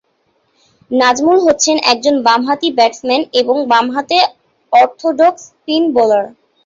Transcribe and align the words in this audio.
নাজমুল 0.91 1.37
হচ্ছেন 1.47 1.75
একজন 1.91 2.15
বাম-হাতি 2.27 2.69
ব্যাটসম্যান 2.77 3.21
এবং 3.41 3.55
বাম-হাত 3.71 4.11
অর্থোডক্স 4.73 5.41
স্পিন 5.49 5.83
বোলার। 5.95 6.25